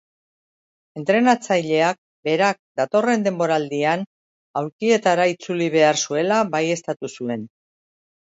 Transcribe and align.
Entrenatzaileak 0.99 1.99
berak 2.29 2.57
datorren 2.81 3.25
denboraldian 3.27 4.07
aulkietara 4.63 5.29
itzuli 5.35 5.69
behar 5.77 6.01
zuela 6.07 6.41
baieztatu 6.57 7.13
zuen. 7.21 7.47